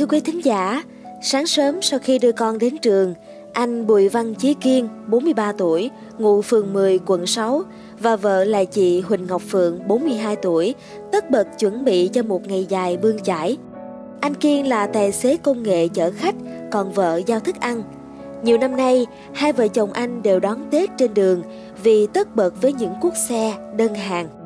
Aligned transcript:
Thưa 0.00 0.06
quý 0.06 0.20
thính 0.20 0.44
giả, 0.44 0.82
sáng 1.22 1.46
sớm 1.46 1.82
sau 1.82 1.98
khi 1.98 2.18
đưa 2.18 2.32
con 2.32 2.58
đến 2.58 2.78
trường, 2.78 3.14
anh 3.52 3.86
Bùi 3.86 4.08
Văn 4.08 4.34
Chí 4.34 4.54
Kiên, 4.54 4.88
43 5.06 5.52
tuổi, 5.52 5.90
ngụ 6.18 6.42
phường 6.42 6.72
10, 6.72 6.98
quận 7.06 7.26
6 7.26 7.62
và 7.98 8.16
vợ 8.16 8.44
là 8.44 8.64
chị 8.64 9.00
Huỳnh 9.00 9.26
Ngọc 9.26 9.42
Phượng, 9.48 9.88
42 9.88 10.36
tuổi, 10.36 10.74
tất 11.12 11.30
bật 11.30 11.46
chuẩn 11.58 11.84
bị 11.84 12.08
cho 12.08 12.22
một 12.22 12.46
ngày 12.46 12.66
dài 12.68 12.96
bươn 12.96 13.18
chải. 13.22 13.56
Anh 14.20 14.34
Kiên 14.34 14.68
là 14.68 14.86
tài 14.86 15.12
xế 15.12 15.36
công 15.36 15.62
nghệ 15.62 15.88
chở 15.88 16.10
khách, 16.10 16.34
còn 16.70 16.92
vợ 16.92 17.20
giao 17.26 17.40
thức 17.40 17.56
ăn. 17.60 17.82
Nhiều 18.42 18.58
năm 18.58 18.76
nay, 18.76 19.06
hai 19.34 19.52
vợ 19.52 19.68
chồng 19.68 19.92
anh 19.92 20.22
đều 20.22 20.40
đón 20.40 20.70
Tết 20.70 20.90
trên 20.98 21.14
đường 21.14 21.42
vì 21.82 22.06
tất 22.06 22.36
bật 22.36 22.62
với 22.62 22.72
những 22.72 22.94
cuốc 23.00 23.16
xe, 23.28 23.54
đơn 23.76 23.94
hàng. 23.94 24.39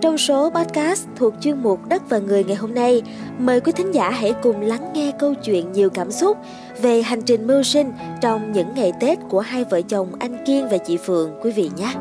Trong 0.00 0.18
số 0.18 0.50
podcast 0.50 1.06
thuộc 1.16 1.34
chuyên 1.40 1.62
mục 1.62 1.88
Đất 1.88 2.02
và 2.08 2.18
Người 2.18 2.44
ngày 2.44 2.56
hôm 2.56 2.74
nay, 2.74 3.02
mời 3.38 3.60
quý 3.60 3.72
thính 3.72 3.94
giả 3.94 4.10
hãy 4.10 4.34
cùng 4.42 4.60
lắng 4.60 4.92
nghe 4.94 5.12
câu 5.18 5.34
chuyện 5.34 5.72
nhiều 5.72 5.90
cảm 5.90 6.10
xúc 6.10 6.38
về 6.82 7.02
hành 7.02 7.22
trình 7.22 7.46
mưu 7.46 7.62
sinh 7.62 7.92
trong 8.20 8.52
những 8.52 8.74
ngày 8.74 8.92
Tết 9.00 9.18
của 9.28 9.40
hai 9.40 9.64
vợ 9.64 9.80
chồng 9.82 10.08
anh 10.18 10.44
Kiên 10.46 10.68
và 10.70 10.78
chị 10.78 10.96
Phượng 10.96 11.30
quý 11.42 11.50
vị 11.50 11.70
nhé. 11.76 11.94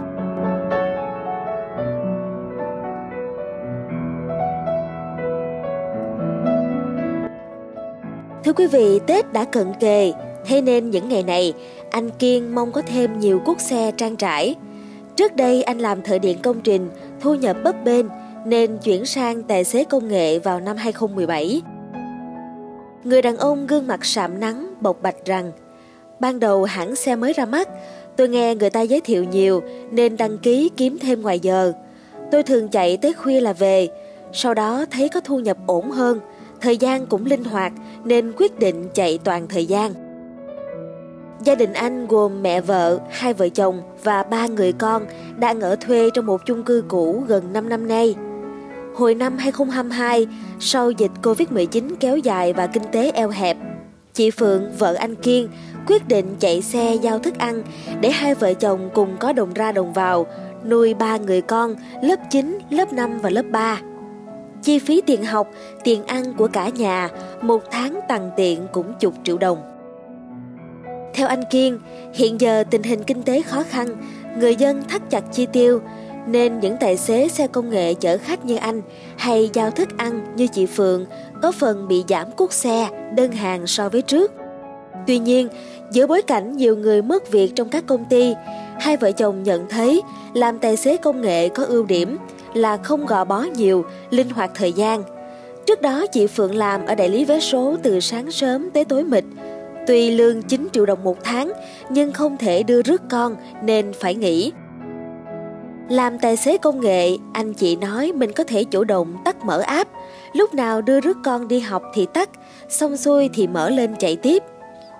Thưa 8.43 8.53
quý 8.53 8.67
vị, 8.67 8.99
Tết 9.07 9.33
đã 9.33 9.45
cận 9.45 9.73
kề, 9.79 10.13
thế 10.45 10.61
nên 10.61 10.89
những 10.89 11.09
ngày 11.09 11.23
này, 11.23 11.53
anh 11.89 12.09
Kiên 12.09 12.55
mong 12.55 12.71
có 12.71 12.81
thêm 12.81 13.19
nhiều 13.19 13.39
cuốc 13.45 13.59
xe 13.59 13.91
trang 13.97 14.15
trải. 14.15 14.55
Trước 15.15 15.35
đây 15.35 15.63
anh 15.63 15.79
làm 15.79 16.01
thợ 16.01 16.17
điện 16.17 16.37
công 16.43 16.61
trình, 16.61 16.89
thu 17.19 17.35
nhập 17.35 17.57
bấp 17.63 17.75
bênh 17.83 18.05
nên 18.45 18.77
chuyển 18.77 19.05
sang 19.05 19.43
tài 19.43 19.63
xế 19.63 19.83
công 19.83 20.07
nghệ 20.07 20.39
vào 20.39 20.59
năm 20.59 20.77
2017. 20.77 21.61
Người 23.03 23.21
đàn 23.21 23.37
ông 23.37 23.67
gương 23.67 23.87
mặt 23.87 24.05
sạm 24.05 24.39
nắng, 24.39 24.73
bộc 24.81 25.01
bạch 25.01 25.25
rằng 25.25 25.51
Ban 26.19 26.39
đầu 26.39 26.63
hãng 26.63 26.95
xe 26.95 27.15
mới 27.15 27.33
ra 27.33 27.45
mắt, 27.45 27.69
tôi 28.15 28.29
nghe 28.29 28.55
người 28.55 28.69
ta 28.69 28.81
giới 28.81 29.01
thiệu 29.01 29.23
nhiều 29.23 29.61
nên 29.91 30.17
đăng 30.17 30.37
ký 30.37 30.69
kiếm 30.77 30.97
thêm 31.01 31.21
ngoài 31.21 31.39
giờ. 31.39 31.73
Tôi 32.31 32.43
thường 32.43 32.67
chạy 32.67 32.97
tới 32.97 33.13
khuya 33.13 33.41
là 33.41 33.53
về, 33.53 33.87
sau 34.33 34.53
đó 34.53 34.85
thấy 34.91 35.09
có 35.09 35.19
thu 35.19 35.39
nhập 35.39 35.57
ổn 35.67 35.91
hơn, 35.91 36.19
thời 36.61 36.77
gian 36.77 37.05
cũng 37.05 37.25
linh 37.25 37.43
hoạt 37.43 37.73
nên 38.03 38.31
quyết 38.37 38.59
định 38.59 38.89
chạy 38.93 39.19
toàn 39.23 39.47
thời 39.47 39.65
gian. 39.65 40.04
Gia 41.45 41.55
đình 41.55 41.73
anh 41.73 42.07
gồm 42.07 42.43
mẹ 42.43 42.61
vợ, 42.61 42.99
hai 43.11 43.33
vợ 43.33 43.49
chồng 43.49 43.81
và 44.03 44.23
ba 44.23 44.47
người 44.47 44.71
con 44.71 45.05
đang 45.37 45.61
ở 45.61 45.75
thuê 45.75 46.09
trong 46.13 46.25
một 46.25 46.45
chung 46.45 46.63
cư 46.63 46.83
cũ 46.87 47.23
gần 47.27 47.53
5 47.53 47.69
năm 47.69 47.87
nay. 47.87 48.15
Hồi 48.95 49.15
năm 49.15 49.37
2022, 49.37 50.27
sau 50.59 50.91
dịch 50.91 51.11
Covid-19 51.23 51.95
kéo 51.99 52.17
dài 52.17 52.53
và 52.53 52.67
kinh 52.67 52.83
tế 52.91 53.11
eo 53.11 53.29
hẹp, 53.29 53.57
chị 54.13 54.31
Phượng, 54.31 54.71
vợ 54.77 54.93
anh 54.93 55.15
Kiên, 55.15 55.49
quyết 55.87 56.07
định 56.07 56.35
chạy 56.39 56.61
xe 56.61 56.95
giao 57.01 57.19
thức 57.19 57.37
ăn 57.37 57.63
để 58.01 58.11
hai 58.11 58.35
vợ 58.35 58.53
chồng 58.53 58.89
cùng 58.93 59.17
có 59.19 59.33
đồng 59.33 59.53
ra 59.53 59.71
đồng 59.71 59.93
vào, 59.93 60.25
nuôi 60.65 60.93
ba 60.93 61.17
người 61.17 61.41
con 61.41 61.75
lớp 62.01 62.19
9, 62.31 62.59
lớp 62.69 62.93
5 62.93 63.19
và 63.21 63.29
lớp 63.29 63.45
3. 63.51 63.81
Chi 64.61 64.79
phí 64.79 65.01
tiền 65.01 65.25
học, 65.25 65.47
tiền 65.83 66.05
ăn 66.05 66.33
của 66.33 66.47
cả 66.47 66.69
nhà 66.69 67.09
một 67.41 67.63
tháng 67.71 67.99
tằn 68.07 68.31
tiện 68.37 68.67
cũng 68.71 68.93
chục 68.99 69.13
triệu 69.23 69.37
đồng. 69.37 69.74
Theo 71.15 71.27
anh 71.27 71.43
Kiên, 71.49 71.79
hiện 72.13 72.41
giờ 72.41 72.63
tình 72.69 72.83
hình 72.83 73.03
kinh 73.03 73.23
tế 73.23 73.41
khó 73.41 73.63
khăn, 73.69 73.87
người 74.39 74.55
dân 74.55 74.83
thắt 74.83 75.09
chặt 75.09 75.23
chi 75.31 75.45
tiêu, 75.45 75.81
nên 76.27 76.59
những 76.59 76.77
tài 76.79 76.97
xế 76.97 77.27
xe 77.27 77.47
công 77.47 77.69
nghệ 77.69 77.93
chở 77.93 78.17
khách 78.17 78.45
như 78.45 78.55
anh 78.55 78.81
hay 79.17 79.49
giao 79.53 79.71
thức 79.71 79.97
ăn 79.97 80.35
như 80.35 80.47
chị 80.47 80.65
Phượng 80.65 81.05
có 81.41 81.51
phần 81.51 81.87
bị 81.87 82.03
giảm 82.09 82.31
cuốc 82.31 82.53
xe, 82.53 82.87
đơn 83.15 83.31
hàng 83.31 83.67
so 83.67 83.89
với 83.89 84.01
trước. 84.01 84.31
Tuy 85.07 85.19
nhiên, 85.19 85.47
giữa 85.91 86.07
bối 86.07 86.21
cảnh 86.21 86.57
nhiều 86.57 86.75
người 86.75 87.01
mất 87.01 87.31
việc 87.31 87.51
trong 87.55 87.69
các 87.69 87.83
công 87.87 88.05
ty, 88.05 88.33
hai 88.79 88.97
vợ 88.97 89.11
chồng 89.11 89.43
nhận 89.43 89.69
thấy 89.69 90.01
làm 90.33 90.59
tài 90.59 90.77
xế 90.77 90.97
công 90.97 91.21
nghệ 91.21 91.49
có 91.49 91.63
ưu 91.63 91.85
điểm 91.85 92.17
là 92.53 92.77
không 92.77 93.05
gò 93.05 93.25
bó 93.25 93.41
nhiều, 93.41 93.85
linh 94.09 94.29
hoạt 94.29 94.51
thời 94.55 94.73
gian. 94.73 95.03
Trước 95.65 95.81
đó 95.81 96.05
chị 96.07 96.27
Phượng 96.27 96.55
làm 96.55 96.85
ở 96.85 96.95
đại 96.95 97.09
lý 97.09 97.25
vé 97.25 97.39
số 97.39 97.75
từ 97.83 97.99
sáng 97.99 98.31
sớm 98.31 98.69
tới 98.73 98.85
tối 98.85 99.03
mịt, 99.03 99.23
Tuy 99.87 100.11
lương 100.11 100.41
9 100.41 100.67
triệu 100.73 100.85
đồng 100.85 101.03
một 101.03 101.17
tháng 101.23 101.51
nhưng 101.89 102.13
không 102.13 102.37
thể 102.37 102.63
đưa 102.63 102.81
rước 102.81 103.01
con 103.09 103.35
nên 103.63 103.93
phải 103.99 104.15
nghỉ. 104.15 104.51
Làm 105.89 106.19
tài 106.19 106.37
xế 106.37 106.57
công 106.57 106.81
nghệ, 106.81 107.17
anh 107.33 107.53
chị 107.53 107.75
nói 107.75 108.11
mình 108.11 108.31
có 108.31 108.43
thể 108.43 108.63
chủ 108.63 108.83
động 108.83 109.17
tắt 109.25 109.45
mở 109.45 109.59
app, 109.59 109.91
lúc 110.33 110.53
nào 110.53 110.81
đưa 110.81 110.99
rước 110.99 111.17
con 111.23 111.47
đi 111.47 111.59
học 111.59 111.83
thì 111.93 112.07
tắt, 112.13 112.29
xong 112.69 112.97
xuôi 112.97 113.29
thì 113.33 113.47
mở 113.47 113.69
lên 113.69 113.95
chạy 113.99 114.15
tiếp. 114.15 114.43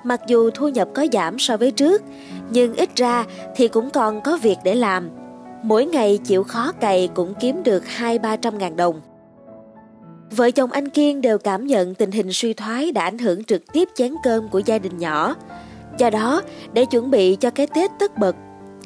Mặc 0.04 0.22
dù 0.28 0.50
thu 0.50 0.70
nhập 0.70 0.88
có 0.94 1.06
giảm 1.14 1.40
so 1.40 1.58
với 1.58 1.72
trước, 1.72 2.04
nhưng 2.50 2.74
ít 2.74 2.90
ra 2.96 3.26
thì 3.56 3.68
cũng 3.68 3.90
còn 3.90 4.22
có 4.22 4.38
việc 4.42 4.58
để 4.64 4.76
làm. 4.76 5.10
Mỗi 5.64 5.86
ngày 5.86 6.20
chịu 6.24 6.44
khó 6.44 6.72
cày 6.72 7.10
cũng 7.14 7.34
kiếm 7.40 7.64
được 7.64 7.84
2-300 8.00 8.58
ngàn 8.58 8.76
đồng. 8.76 9.02
Vợ 10.32 10.52
chồng 10.52 10.72
anh 10.72 10.90
Kiên 10.90 11.22
đều 11.22 11.38
cảm 11.38 11.68
nhận 11.68 11.96
tình 11.96 12.12
hình 12.12 12.34
suy 12.34 12.54
thoái 12.54 12.92
đã 12.92 13.04
ảnh 13.04 13.18
hưởng 13.18 13.44
trực 13.44 13.74
tiếp 13.74 13.90
chén 13.96 14.16
cơm 14.24 14.48
của 14.48 14.60
gia 14.60 14.80
đình 14.80 14.98
nhỏ. 14.98 15.36
Do 15.98 16.10
đó, 16.10 16.42
để 16.74 16.86
chuẩn 16.86 17.12
bị 17.12 17.36
cho 17.36 17.50
cái 17.50 17.68
Tết 17.68 17.92
tất 18.00 18.18
bật, 18.18 18.36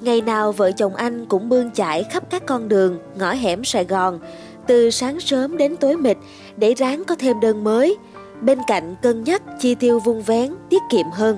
ngày 0.01 0.21
nào 0.21 0.51
vợ 0.51 0.71
chồng 0.71 0.95
anh 0.95 1.25
cũng 1.25 1.49
bươn 1.49 1.71
chải 1.71 2.03
khắp 2.03 2.23
các 2.29 2.45
con 2.45 2.67
đường, 2.67 2.99
ngõ 3.15 3.33
hẻm 3.33 3.63
Sài 3.63 3.85
Gòn, 3.85 4.19
từ 4.67 4.89
sáng 4.89 5.19
sớm 5.19 5.57
đến 5.57 5.75
tối 5.75 5.97
mịt 5.97 6.17
để 6.57 6.73
ráng 6.73 7.03
có 7.03 7.15
thêm 7.15 7.39
đơn 7.39 7.63
mới, 7.63 7.97
bên 8.41 8.59
cạnh 8.67 8.95
cân 9.01 9.23
nhắc 9.23 9.41
chi 9.59 9.75
tiêu 9.75 9.99
vung 9.99 10.21
vén, 10.21 10.53
tiết 10.69 10.81
kiệm 10.91 11.05
hơn. 11.13 11.37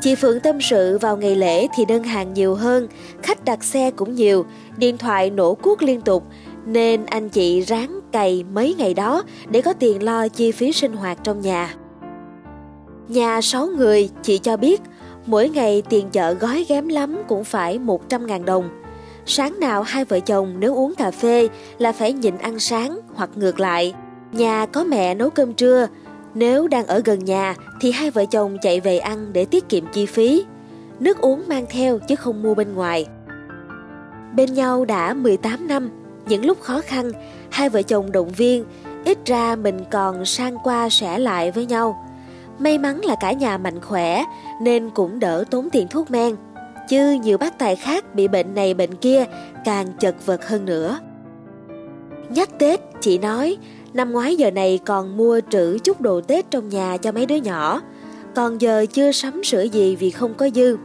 Chị 0.00 0.14
Phượng 0.14 0.40
tâm 0.40 0.60
sự 0.60 0.98
vào 0.98 1.16
ngày 1.16 1.36
lễ 1.36 1.66
thì 1.76 1.84
đơn 1.84 2.02
hàng 2.02 2.34
nhiều 2.34 2.54
hơn, 2.54 2.88
khách 3.22 3.44
đặt 3.44 3.64
xe 3.64 3.90
cũng 3.90 4.14
nhiều, 4.14 4.46
điện 4.76 4.98
thoại 4.98 5.30
nổ 5.30 5.54
cuốc 5.54 5.82
liên 5.82 6.00
tục, 6.00 6.24
nên 6.66 7.06
anh 7.06 7.28
chị 7.28 7.60
ráng 7.60 8.00
cày 8.12 8.44
mấy 8.52 8.74
ngày 8.74 8.94
đó 8.94 9.22
để 9.50 9.62
có 9.62 9.72
tiền 9.72 10.02
lo 10.02 10.28
chi 10.28 10.52
phí 10.52 10.72
sinh 10.72 10.92
hoạt 10.92 11.18
trong 11.24 11.40
nhà. 11.40 11.74
Nhà 13.08 13.40
6 13.40 13.66
người, 13.66 14.10
chị 14.22 14.38
cho 14.38 14.56
biết, 14.56 14.80
mỗi 15.26 15.48
ngày 15.48 15.82
tiền 15.88 16.10
chợ 16.12 16.34
gói 16.34 16.64
ghém 16.68 16.88
lắm 16.88 17.22
cũng 17.28 17.44
phải 17.44 17.78
100.000 17.78 18.44
đồng. 18.44 18.68
Sáng 19.26 19.60
nào 19.60 19.82
hai 19.82 20.04
vợ 20.04 20.20
chồng 20.20 20.54
nếu 20.58 20.74
uống 20.74 20.94
cà 20.94 21.10
phê 21.10 21.48
là 21.78 21.92
phải 21.92 22.12
nhịn 22.12 22.38
ăn 22.38 22.58
sáng 22.58 23.00
hoặc 23.14 23.30
ngược 23.34 23.60
lại. 23.60 23.94
Nhà 24.32 24.66
có 24.66 24.84
mẹ 24.84 25.14
nấu 25.14 25.30
cơm 25.30 25.52
trưa, 25.52 25.86
nếu 26.34 26.68
đang 26.68 26.86
ở 26.86 27.02
gần 27.04 27.24
nhà 27.24 27.54
thì 27.80 27.92
hai 27.92 28.10
vợ 28.10 28.24
chồng 28.24 28.56
chạy 28.62 28.80
về 28.80 28.98
ăn 28.98 29.32
để 29.32 29.44
tiết 29.44 29.68
kiệm 29.68 29.84
chi 29.92 30.06
phí. 30.06 30.44
Nước 31.00 31.20
uống 31.20 31.42
mang 31.48 31.64
theo 31.70 31.98
chứ 31.98 32.16
không 32.16 32.42
mua 32.42 32.54
bên 32.54 32.74
ngoài. 32.74 33.06
Bên 34.36 34.54
nhau 34.54 34.84
đã 34.84 35.14
18 35.14 35.68
năm, 35.68 35.90
những 36.30 36.46
lúc 36.46 36.60
khó 36.60 36.80
khăn, 36.80 37.10
hai 37.50 37.68
vợ 37.68 37.82
chồng 37.82 38.12
động 38.12 38.28
viên, 38.28 38.64
ít 39.04 39.18
ra 39.26 39.56
mình 39.56 39.78
còn 39.90 40.24
sang 40.24 40.56
qua 40.64 40.88
sẻ 40.88 41.18
lại 41.18 41.50
với 41.50 41.66
nhau. 41.66 42.06
May 42.58 42.78
mắn 42.78 43.00
là 43.04 43.16
cả 43.20 43.32
nhà 43.32 43.58
mạnh 43.58 43.80
khỏe 43.80 44.24
nên 44.62 44.90
cũng 44.90 45.20
đỡ 45.20 45.44
tốn 45.50 45.70
tiền 45.70 45.88
thuốc 45.88 46.10
men. 46.10 46.36
Chứ 46.88 47.12
nhiều 47.22 47.38
bác 47.38 47.58
tài 47.58 47.76
khác 47.76 48.14
bị 48.14 48.28
bệnh 48.28 48.54
này 48.54 48.74
bệnh 48.74 48.94
kia 48.94 49.24
càng 49.64 49.86
chật 50.00 50.26
vật 50.26 50.48
hơn 50.48 50.64
nữa. 50.64 50.98
Nhắc 52.28 52.58
Tết, 52.58 52.80
chị 53.00 53.18
nói, 53.18 53.56
năm 53.94 54.12
ngoái 54.12 54.36
giờ 54.36 54.50
này 54.50 54.78
còn 54.86 55.16
mua 55.16 55.40
trữ 55.50 55.78
chút 55.78 56.00
đồ 56.00 56.20
Tết 56.20 56.50
trong 56.50 56.68
nhà 56.68 56.96
cho 56.96 57.12
mấy 57.12 57.26
đứa 57.26 57.36
nhỏ. 57.36 57.82
Còn 58.34 58.60
giờ 58.60 58.86
chưa 58.92 59.12
sắm 59.12 59.44
sửa 59.44 59.62
gì 59.62 59.96
vì 59.96 60.10
không 60.10 60.34
có 60.34 60.48
dư. 60.54 60.76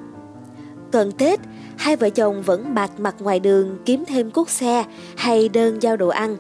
Cần 0.91 1.11
Tết, 1.11 1.39
hai 1.77 1.95
vợ 1.95 2.09
chồng 2.09 2.41
vẫn 2.41 2.73
bạc 2.73 2.91
mặt 2.99 3.15
ngoài 3.19 3.39
đường 3.39 3.77
kiếm 3.85 4.03
thêm 4.05 4.31
cuốc 4.31 4.49
xe 4.49 4.83
hay 5.15 5.49
đơn 5.49 5.81
giao 5.81 5.97
đồ 5.97 6.07
ăn. 6.07 6.37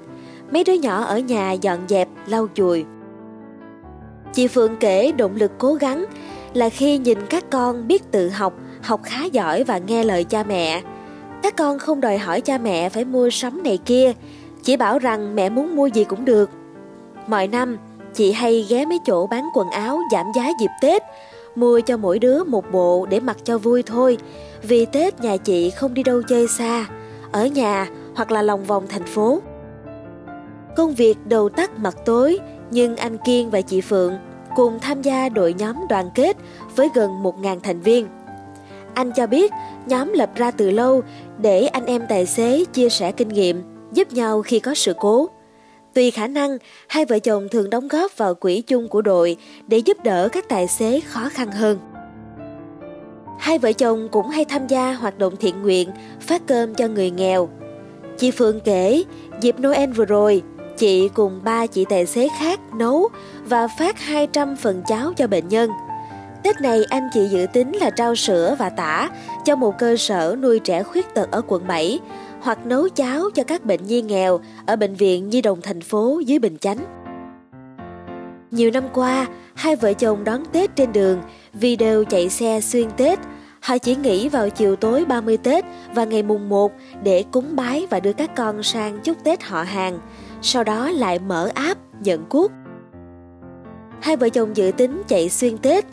Mấy 0.51 0.63
đứa 0.63 0.73
nhỏ 0.73 1.03
ở 1.03 1.19
nhà 1.19 1.51
dọn 1.51 1.79
dẹp, 1.87 2.07
lau 2.27 2.47
chùi. 2.53 2.85
Chị 4.33 4.47
Phượng 4.47 4.75
kể 4.79 5.11
động 5.11 5.35
lực 5.35 5.51
cố 5.57 5.73
gắng 5.73 6.05
là 6.53 6.69
khi 6.69 6.97
nhìn 6.97 7.17
các 7.29 7.43
con 7.49 7.87
biết 7.87 8.11
tự 8.11 8.29
học, 8.29 8.53
học 8.81 9.01
khá 9.03 9.25
giỏi 9.25 9.63
và 9.63 9.77
nghe 9.77 10.03
lời 10.03 10.23
cha 10.23 10.43
mẹ. 10.43 10.81
Các 11.43 11.55
con 11.55 11.79
không 11.79 12.01
đòi 12.01 12.17
hỏi 12.17 12.41
cha 12.41 12.57
mẹ 12.57 12.89
phải 12.89 13.05
mua 13.05 13.29
sắm 13.29 13.63
này 13.63 13.77
kia, 13.85 14.13
chỉ 14.63 14.77
bảo 14.77 14.99
rằng 14.99 15.35
mẹ 15.35 15.49
muốn 15.49 15.75
mua 15.75 15.87
gì 15.87 16.03
cũng 16.03 16.25
được. 16.25 16.49
Mọi 17.27 17.47
năm, 17.47 17.77
chị 18.13 18.31
hay 18.31 18.65
ghé 18.69 18.85
mấy 18.85 18.99
chỗ 19.05 19.27
bán 19.27 19.49
quần 19.53 19.69
áo 19.69 19.99
giảm 20.11 20.25
giá 20.35 20.49
dịp 20.59 20.71
Tết, 20.81 21.03
mua 21.55 21.79
cho 21.79 21.97
mỗi 21.97 22.19
đứa 22.19 22.43
một 22.43 22.71
bộ 22.71 23.05
để 23.09 23.19
mặc 23.19 23.37
cho 23.43 23.57
vui 23.57 23.83
thôi, 23.83 24.17
vì 24.63 24.85
Tết 24.85 25.19
nhà 25.21 25.37
chị 25.37 25.69
không 25.69 25.93
đi 25.93 26.03
đâu 26.03 26.21
chơi 26.21 26.47
xa, 26.47 26.85
ở 27.31 27.45
nhà 27.45 27.89
hoặc 28.15 28.31
là 28.31 28.41
lòng 28.41 28.63
vòng 28.63 28.85
thành 28.89 29.03
phố. 29.03 29.41
Công 30.75 30.93
việc 30.93 31.17
đầu 31.25 31.49
tắt 31.49 31.79
mặt 31.79 31.95
tối, 32.05 32.39
nhưng 32.71 32.97
anh 32.97 33.17
Kiên 33.25 33.49
và 33.49 33.61
chị 33.61 33.81
Phượng 33.81 34.13
cùng 34.55 34.79
tham 34.81 35.01
gia 35.01 35.29
đội 35.29 35.53
nhóm 35.53 35.75
đoàn 35.89 36.09
kết 36.15 36.37
với 36.75 36.89
gần 36.95 37.23
1.000 37.23 37.59
thành 37.59 37.81
viên. 37.81 38.07
Anh 38.93 39.11
cho 39.15 39.27
biết 39.27 39.51
nhóm 39.85 40.13
lập 40.13 40.29
ra 40.35 40.51
từ 40.51 40.69
lâu 40.71 41.01
để 41.37 41.65
anh 41.65 41.85
em 41.85 42.01
tài 42.09 42.25
xế 42.25 42.65
chia 42.73 42.89
sẻ 42.89 43.11
kinh 43.11 43.29
nghiệm, 43.29 43.63
giúp 43.91 44.13
nhau 44.13 44.41
khi 44.41 44.59
có 44.59 44.73
sự 44.73 44.93
cố. 44.99 45.29
Tùy 45.95 46.11
khả 46.11 46.27
năng, 46.27 46.57
hai 46.87 47.05
vợ 47.05 47.19
chồng 47.19 47.47
thường 47.51 47.69
đóng 47.69 47.87
góp 47.87 48.17
vào 48.17 48.35
quỹ 48.35 48.61
chung 48.61 48.87
của 48.87 49.01
đội 49.01 49.37
để 49.67 49.77
giúp 49.77 49.97
đỡ 50.03 50.29
các 50.31 50.49
tài 50.49 50.67
xế 50.67 50.99
khó 50.99 51.29
khăn 51.29 51.51
hơn. 51.51 51.79
Hai 53.39 53.59
vợ 53.59 53.73
chồng 53.73 54.07
cũng 54.11 54.29
hay 54.29 54.45
tham 54.45 54.67
gia 54.67 54.93
hoạt 54.93 55.17
động 55.17 55.35
thiện 55.35 55.61
nguyện, 55.61 55.89
phát 56.21 56.41
cơm 56.47 56.75
cho 56.75 56.87
người 56.87 57.11
nghèo. 57.11 57.49
Chị 58.17 58.31
Phương 58.31 58.59
kể, 58.59 59.03
dịp 59.41 59.55
Noel 59.59 59.91
vừa 59.91 60.05
rồi, 60.05 60.41
chị 60.77 61.09
cùng 61.09 61.41
ba 61.43 61.67
chị 61.67 61.85
tài 61.89 62.05
xế 62.05 62.29
khác 62.39 62.59
nấu 62.77 63.09
và 63.45 63.67
phát 63.67 63.99
200 63.99 64.55
phần 64.55 64.83
cháo 64.87 65.13
cho 65.17 65.27
bệnh 65.27 65.47
nhân. 65.47 65.69
Tết 66.43 66.61
này 66.61 66.83
anh 66.89 67.09
chị 67.13 67.27
dự 67.31 67.45
tính 67.53 67.75
là 67.75 67.89
trao 67.89 68.15
sữa 68.15 68.55
và 68.59 68.69
tả 68.69 69.09
cho 69.45 69.55
một 69.55 69.73
cơ 69.79 69.97
sở 69.97 70.35
nuôi 70.41 70.59
trẻ 70.59 70.83
khuyết 70.83 71.13
tật 71.13 71.31
ở 71.31 71.41
quận 71.47 71.67
7 71.67 71.99
hoặc 72.45 72.65
nấu 72.65 72.89
cháo 72.89 73.29
cho 73.33 73.43
các 73.43 73.65
bệnh 73.65 73.85
nhi 73.85 74.01
nghèo 74.01 74.39
ở 74.65 74.75
bệnh 74.75 74.95
viện 74.95 75.29
Nhi 75.29 75.41
đồng 75.41 75.61
thành 75.61 75.81
phố 75.81 76.21
dưới 76.25 76.39
Bình 76.39 76.57
Chánh. 76.57 76.77
Nhiều 78.51 78.71
năm 78.71 78.83
qua, 78.93 79.27
hai 79.55 79.75
vợ 79.75 79.93
chồng 79.93 80.23
đón 80.23 80.43
Tết 80.51 80.75
trên 80.75 80.93
đường 80.93 81.21
vì 81.53 81.75
đều 81.75 82.05
chạy 82.05 82.29
xe 82.29 82.61
xuyên 82.61 82.91
Tết. 82.97 83.19
Họ 83.61 83.77
chỉ 83.77 83.95
nghỉ 83.95 84.29
vào 84.29 84.49
chiều 84.49 84.75
tối 84.75 85.05
30 85.05 85.37
Tết 85.37 85.65
và 85.93 86.03
ngày 86.03 86.23
mùng 86.23 86.49
1 86.49 86.71
để 87.03 87.23
cúng 87.31 87.55
bái 87.55 87.87
và 87.89 87.99
đưa 87.99 88.13
các 88.13 88.35
con 88.35 88.63
sang 88.63 88.99
chúc 89.03 89.23
Tết 89.23 89.43
họ 89.43 89.63
hàng, 89.63 89.99
sau 90.41 90.63
đó 90.63 90.91
lại 90.91 91.19
mở 91.19 91.51
áp 91.53 91.77
nhận 92.01 92.25
cuốc. 92.25 92.51
Hai 94.01 94.17
vợ 94.17 94.29
chồng 94.29 94.57
dự 94.57 94.71
tính 94.77 95.01
chạy 95.07 95.29
xuyên 95.29 95.57
Tết, 95.57 95.85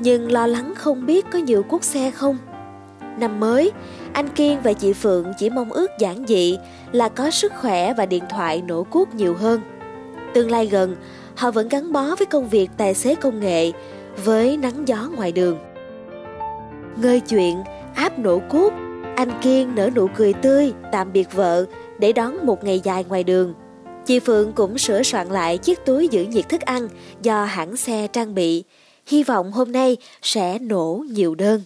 nhưng 0.00 0.32
lo 0.32 0.46
lắng 0.46 0.74
không 0.76 1.06
biết 1.06 1.26
có 1.32 1.38
nhiều 1.38 1.62
cuốc 1.62 1.84
xe 1.84 2.10
không. 2.10 2.38
Năm 3.20 3.40
mới, 3.40 3.72
anh 4.12 4.28
Kiên 4.28 4.62
và 4.62 4.72
chị 4.72 4.92
Phượng 4.92 5.32
chỉ 5.38 5.50
mong 5.50 5.72
ước 5.72 5.90
giản 5.98 6.24
dị 6.26 6.58
là 6.92 7.08
có 7.08 7.30
sức 7.30 7.52
khỏe 7.60 7.94
và 7.94 8.06
điện 8.06 8.24
thoại 8.30 8.62
nổ 8.62 8.82
cuốc 8.82 9.14
nhiều 9.14 9.34
hơn. 9.34 9.60
Tương 10.34 10.50
lai 10.50 10.66
gần, 10.66 10.96
họ 11.36 11.50
vẫn 11.50 11.68
gắn 11.68 11.92
bó 11.92 12.16
với 12.16 12.26
công 12.26 12.48
việc 12.48 12.70
tài 12.76 12.94
xế 12.94 13.14
công 13.14 13.40
nghệ, 13.40 13.72
với 14.24 14.56
nắng 14.56 14.88
gió 14.88 15.08
ngoài 15.16 15.32
đường. 15.32 15.58
Ngơi 16.96 17.20
chuyện, 17.20 17.62
áp 17.94 18.18
nổ 18.18 18.38
cuốc, 18.38 18.72
anh 19.16 19.30
Kiên 19.42 19.74
nở 19.74 19.90
nụ 19.94 20.08
cười 20.16 20.32
tươi 20.32 20.72
tạm 20.92 21.12
biệt 21.12 21.32
vợ 21.32 21.64
để 21.98 22.12
đón 22.12 22.46
một 22.46 22.64
ngày 22.64 22.80
dài 22.84 23.04
ngoài 23.08 23.24
đường. 23.24 23.54
Chị 24.06 24.18
Phượng 24.18 24.52
cũng 24.52 24.78
sửa 24.78 25.02
soạn 25.02 25.28
lại 25.28 25.58
chiếc 25.58 25.84
túi 25.84 26.08
giữ 26.08 26.24
nhiệt 26.24 26.48
thức 26.48 26.60
ăn 26.60 26.88
do 27.22 27.44
hãng 27.44 27.76
xe 27.76 28.06
trang 28.12 28.34
bị. 28.34 28.64
Hy 29.06 29.22
vọng 29.22 29.52
hôm 29.52 29.72
nay 29.72 29.96
sẽ 30.22 30.58
nổ 30.58 31.04
nhiều 31.10 31.34
đơn. 31.34 31.60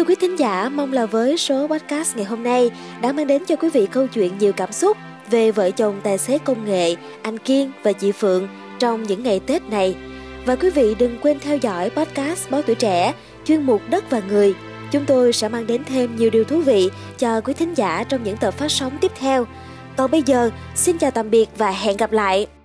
Thưa 0.00 0.04
quý 0.06 0.14
thính 0.14 0.38
giả, 0.38 0.68
mong 0.68 0.92
là 0.92 1.06
với 1.06 1.38
số 1.38 1.66
podcast 1.66 2.16
ngày 2.16 2.24
hôm 2.24 2.42
nay 2.42 2.70
đã 3.02 3.12
mang 3.12 3.26
đến 3.26 3.44
cho 3.44 3.56
quý 3.56 3.68
vị 3.70 3.86
câu 3.86 4.06
chuyện 4.06 4.38
nhiều 4.38 4.52
cảm 4.52 4.72
xúc 4.72 4.96
về 5.30 5.50
vợ 5.50 5.70
chồng 5.70 6.00
tài 6.02 6.18
xế 6.18 6.38
công 6.38 6.64
nghệ 6.64 6.96
anh 7.22 7.38
Kiên 7.38 7.72
và 7.82 7.92
chị 7.92 8.12
Phượng 8.12 8.48
trong 8.78 9.02
những 9.02 9.22
ngày 9.22 9.40
Tết 9.46 9.62
này. 9.70 9.96
Và 10.46 10.56
quý 10.56 10.70
vị 10.70 10.94
đừng 10.94 11.18
quên 11.22 11.38
theo 11.40 11.56
dõi 11.56 11.90
podcast 11.90 12.50
Báo 12.50 12.62
Tuổi 12.62 12.76
Trẻ, 12.76 13.14
chuyên 13.44 13.62
mục 13.62 13.82
Đất 13.90 14.10
và 14.10 14.22
Người. 14.28 14.54
Chúng 14.90 15.04
tôi 15.06 15.32
sẽ 15.32 15.48
mang 15.48 15.66
đến 15.66 15.84
thêm 15.84 16.16
nhiều 16.16 16.30
điều 16.30 16.44
thú 16.44 16.60
vị 16.60 16.90
cho 17.18 17.40
quý 17.40 17.52
thính 17.52 17.74
giả 17.74 18.04
trong 18.08 18.24
những 18.24 18.36
tập 18.36 18.54
phát 18.54 18.70
sóng 18.70 18.98
tiếp 19.00 19.12
theo. 19.18 19.46
Còn 19.96 20.10
bây 20.10 20.22
giờ, 20.22 20.50
xin 20.74 20.98
chào 20.98 21.10
tạm 21.10 21.30
biệt 21.30 21.48
và 21.58 21.70
hẹn 21.70 21.96
gặp 21.96 22.12
lại! 22.12 22.59